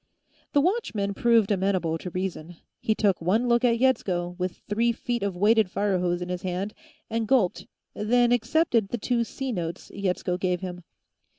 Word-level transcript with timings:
The 0.53 0.61
watchman 0.61 1.13
proved 1.13 1.51
amenable 1.51 1.99
to 1.99 2.09
reason. 2.09 2.55
He 2.79 2.95
took 2.95 3.21
one 3.21 3.47
look 3.47 3.63
at 3.63 3.77
Yetsko, 3.77 4.35
with 4.39 4.57
three 4.67 4.91
feet 4.91 5.21
of 5.21 5.35
weighted 5.37 5.69
fire 5.69 5.99
hose 5.99 6.23
in 6.23 6.29
his 6.29 6.41
hand, 6.41 6.73
and 7.07 7.27
gulped, 7.27 7.67
then 7.93 8.31
accepted 8.31 8.87
the 8.89 8.97
two 8.97 9.23
C 9.23 9.51
notes 9.51 9.91
Yetsko 9.93 10.39
gave 10.39 10.61
him. 10.61 10.83